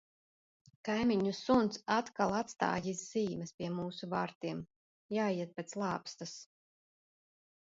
[0.87, 4.65] Kaimiņu suns atkal atstājis zīmes pie mūsu vārtiem-
[5.19, 6.35] jāiet pēc lāpstas.